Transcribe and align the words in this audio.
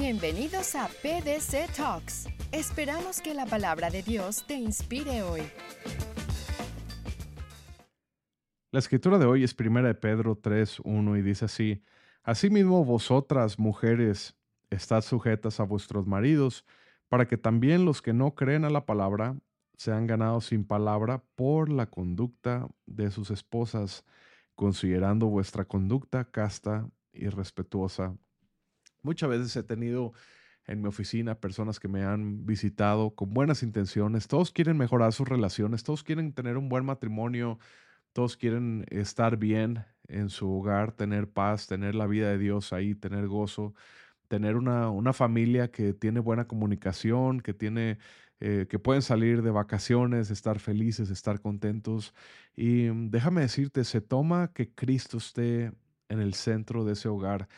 Bienvenidos 0.00 0.76
a 0.76 0.86
PDC 0.86 1.74
Talks. 1.76 2.28
Esperamos 2.52 3.20
que 3.20 3.34
la 3.34 3.46
palabra 3.46 3.90
de 3.90 4.04
Dios 4.04 4.46
te 4.46 4.54
inspire 4.54 5.24
hoy. 5.24 5.42
La 8.70 8.78
escritura 8.78 9.18
de 9.18 9.26
hoy 9.26 9.42
es 9.42 9.54
primera 9.54 9.88
de 9.88 9.96
Pedro 9.96 10.36
3, 10.36 10.82
1 10.84 11.16
y 11.16 11.22
dice 11.22 11.46
así, 11.46 11.82
Asimismo 12.22 12.84
vosotras, 12.84 13.58
mujeres, 13.58 14.36
estad 14.70 15.00
sujetas 15.00 15.58
a 15.58 15.64
vuestros 15.64 16.06
maridos, 16.06 16.64
para 17.08 17.26
que 17.26 17.36
también 17.36 17.84
los 17.84 18.00
que 18.00 18.12
no 18.12 18.36
creen 18.36 18.64
a 18.64 18.70
la 18.70 18.86
palabra 18.86 19.36
sean 19.76 20.06
ganados 20.06 20.46
sin 20.46 20.64
palabra 20.64 21.24
por 21.34 21.70
la 21.70 21.86
conducta 21.86 22.68
de 22.86 23.10
sus 23.10 23.32
esposas, 23.32 24.04
considerando 24.54 25.26
vuestra 25.26 25.64
conducta 25.64 26.30
casta 26.30 26.88
y 27.12 27.30
respetuosa. 27.30 28.16
Muchas 29.02 29.28
veces 29.30 29.56
he 29.56 29.62
tenido 29.62 30.12
en 30.66 30.82
mi 30.82 30.88
oficina 30.88 31.40
personas 31.40 31.80
que 31.80 31.88
me 31.88 32.04
han 32.04 32.44
visitado 32.46 33.14
con 33.14 33.32
buenas 33.32 33.62
intenciones. 33.62 34.28
Todos 34.28 34.52
quieren 34.52 34.76
mejorar 34.76 35.12
sus 35.12 35.28
relaciones, 35.28 35.82
todos 35.82 36.04
quieren 36.04 36.32
tener 36.32 36.56
un 36.58 36.68
buen 36.68 36.84
matrimonio, 36.84 37.58
todos 38.12 38.36
quieren 38.36 38.84
estar 38.90 39.38
bien 39.38 39.84
en 40.08 40.28
su 40.28 40.50
hogar, 40.50 40.92
tener 40.92 41.28
paz, 41.28 41.66
tener 41.66 41.94
la 41.94 42.06
vida 42.06 42.30
de 42.30 42.38
Dios 42.38 42.72
ahí, 42.72 42.94
tener 42.94 43.28
gozo, 43.28 43.74
tener 44.28 44.56
una, 44.56 44.90
una 44.90 45.12
familia 45.12 45.70
que 45.70 45.94
tiene 45.94 46.20
buena 46.20 46.46
comunicación, 46.46 47.40
que 47.40 47.54
tiene 47.54 47.98
eh, 48.40 48.66
que 48.68 48.78
pueden 48.78 49.02
salir 49.02 49.42
de 49.42 49.50
vacaciones, 49.50 50.30
estar 50.30 50.60
felices, 50.60 51.10
estar 51.10 51.40
contentos. 51.40 52.14
Y 52.54 52.90
mm, 52.90 53.10
déjame 53.10 53.40
decirte, 53.40 53.84
se 53.84 54.00
toma 54.00 54.52
que 54.52 54.70
Cristo 54.72 55.18
esté 55.18 55.72
en 56.08 56.20
el 56.20 56.34
centro 56.34 56.84
de 56.84 56.92
ese 56.92 57.08
hogar 57.08 57.48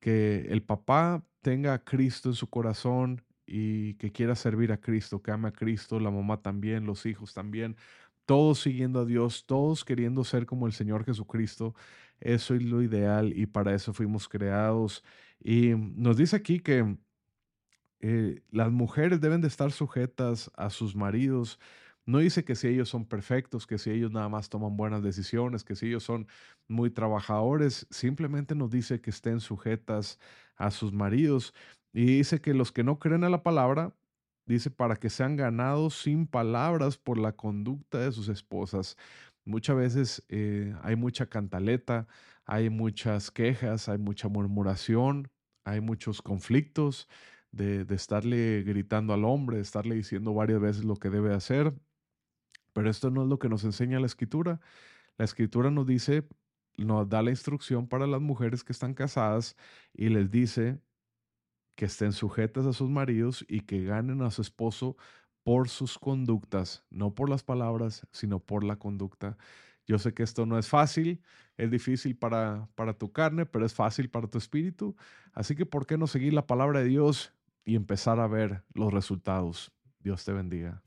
que 0.00 0.46
el 0.50 0.62
papá 0.62 1.24
tenga 1.42 1.74
a 1.74 1.84
Cristo 1.84 2.28
en 2.30 2.34
su 2.34 2.48
corazón 2.48 3.22
y 3.46 3.94
que 3.94 4.12
quiera 4.12 4.34
servir 4.34 4.72
a 4.72 4.80
Cristo, 4.80 5.22
que 5.22 5.30
ame 5.30 5.48
a 5.48 5.52
Cristo, 5.52 6.00
la 6.00 6.10
mamá 6.10 6.40
también, 6.42 6.86
los 6.86 7.06
hijos 7.06 7.34
también, 7.34 7.76
todos 8.26 8.60
siguiendo 8.60 9.00
a 9.00 9.04
Dios, 9.04 9.44
todos 9.46 9.84
queriendo 9.84 10.24
ser 10.24 10.46
como 10.46 10.66
el 10.66 10.72
Señor 10.72 11.04
Jesucristo. 11.04 11.74
Eso 12.20 12.54
es 12.54 12.62
lo 12.62 12.82
ideal 12.82 13.32
y 13.36 13.46
para 13.46 13.74
eso 13.74 13.92
fuimos 13.92 14.28
creados. 14.28 15.02
Y 15.42 15.70
nos 15.74 16.16
dice 16.16 16.36
aquí 16.36 16.60
que 16.60 16.96
eh, 18.00 18.42
las 18.50 18.70
mujeres 18.70 19.20
deben 19.20 19.40
de 19.40 19.48
estar 19.48 19.72
sujetas 19.72 20.50
a 20.56 20.70
sus 20.70 20.94
maridos 20.94 21.58
no 22.10 22.18
dice 22.18 22.44
que 22.44 22.54
si 22.56 22.68
ellos 22.68 22.88
son 22.88 23.06
perfectos, 23.06 23.66
que 23.66 23.78
si 23.78 23.90
ellos 23.90 24.12
nada 24.12 24.28
más 24.28 24.48
toman 24.48 24.76
buenas 24.76 25.02
decisiones, 25.02 25.64
que 25.64 25.76
si 25.76 25.86
ellos 25.86 26.04
son 26.04 26.26
muy 26.68 26.90
trabajadores, 26.90 27.86
simplemente 27.90 28.54
nos 28.54 28.70
dice 28.70 29.00
que 29.00 29.10
estén 29.10 29.40
sujetas 29.40 30.18
a 30.56 30.70
sus 30.70 30.92
maridos. 30.92 31.54
Y 31.92 32.04
dice 32.06 32.40
que 32.40 32.54
los 32.54 32.72
que 32.72 32.84
no 32.84 32.98
creen 32.98 33.24
a 33.24 33.30
la 33.30 33.42
palabra, 33.42 33.94
dice 34.46 34.70
para 34.70 34.96
que 34.96 35.10
sean 35.10 35.36
ganados 35.36 35.94
sin 36.02 36.26
palabras 36.26 36.98
por 36.98 37.18
la 37.18 37.32
conducta 37.32 37.98
de 37.98 38.12
sus 38.12 38.28
esposas. 38.28 38.96
Muchas 39.44 39.76
veces 39.76 40.24
eh, 40.28 40.74
hay 40.82 40.96
mucha 40.96 41.26
cantaleta, 41.26 42.08
hay 42.44 42.70
muchas 42.70 43.30
quejas, 43.30 43.88
hay 43.88 43.98
mucha 43.98 44.28
murmuración, 44.28 45.30
hay 45.64 45.80
muchos 45.80 46.22
conflictos 46.22 47.08
de, 47.52 47.84
de 47.84 47.94
estarle 47.94 48.62
gritando 48.64 49.12
al 49.14 49.24
hombre, 49.24 49.56
de 49.56 49.62
estarle 49.62 49.94
diciendo 49.94 50.34
varias 50.34 50.60
veces 50.60 50.84
lo 50.84 50.96
que 50.96 51.10
debe 51.10 51.34
hacer. 51.34 51.72
Pero 52.72 52.90
esto 52.90 53.10
no 53.10 53.22
es 53.22 53.28
lo 53.28 53.38
que 53.38 53.48
nos 53.48 53.64
enseña 53.64 54.00
la 54.00 54.06
escritura. 54.06 54.60
La 55.18 55.24
escritura 55.24 55.70
nos 55.70 55.86
dice, 55.86 56.26
nos 56.76 57.08
da 57.08 57.22
la 57.22 57.30
instrucción 57.30 57.86
para 57.88 58.06
las 58.06 58.20
mujeres 58.20 58.64
que 58.64 58.72
están 58.72 58.94
casadas 58.94 59.56
y 59.92 60.08
les 60.08 60.30
dice 60.30 60.80
que 61.74 61.86
estén 61.86 62.12
sujetas 62.12 62.66
a 62.66 62.72
sus 62.72 62.90
maridos 62.90 63.44
y 63.48 63.60
que 63.60 63.84
ganen 63.84 64.22
a 64.22 64.30
su 64.30 64.42
esposo 64.42 64.96
por 65.42 65.68
sus 65.68 65.98
conductas, 65.98 66.84
no 66.90 67.14
por 67.14 67.28
las 67.30 67.42
palabras, 67.42 68.06
sino 68.12 68.40
por 68.40 68.64
la 68.64 68.76
conducta. 68.76 69.36
Yo 69.86 69.98
sé 69.98 70.14
que 70.14 70.22
esto 70.22 70.46
no 70.46 70.58
es 70.58 70.68
fácil, 70.68 71.22
es 71.56 71.70
difícil 71.70 72.16
para, 72.16 72.68
para 72.74 72.94
tu 72.94 73.12
carne, 73.12 73.46
pero 73.46 73.66
es 73.66 73.74
fácil 73.74 74.10
para 74.10 74.28
tu 74.28 74.38
espíritu. 74.38 74.94
Así 75.32 75.56
que, 75.56 75.66
¿por 75.66 75.86
qué 75.86 75.98
no 75.98 76.06
seguir 76.06 76.32
la 76.32 76.46
palabra 76.46 76.80
de 76.80 76.86
Dios 76.86 77.32
y 77.64 77.76
empezar 77.76 78.20
a 78.20 78.26
ver 78.26 78.62
los 78.74 78.92
resultados? 78.92 79.72
Dios 80.00 80.24
te 80.24 80.32
bendiga. 80.32 80.82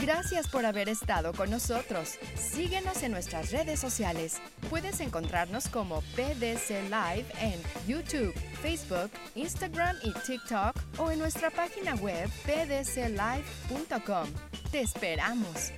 Gracias 0.00 0.48
por 0.48 0.66
haber 0.66 0.88
estado 0.88 1.32
con 1.32 1.50
nosotros. 1.50 2.18
Síguenos 2.36 3.02
en 3.02 3.12
nuestras 3.12 3.50
redes 3.50 3.80
sociales. 3.80 4.40
Puedes 4.68 5.00
encontrarnos 5.00 5.68
como 5.68 6.02
PDC 6.14 6.90
Live 6.90 7.26
en 7.40 7.60
YouTube, 7.86 8.34
Facebook, 8.60 9.10
Instagram 9.34 9.96
y 10.02 10.12
TikTok 10.12 10.76
o 10.98 11.10
en 11.10 11.18
nuestra 11.18 11.50
página 11.50 11.94
web 11.96 12.28
pdclive.com. 12.44 14.28
Te 14.70 14.80
esperamos. 14.80 15.72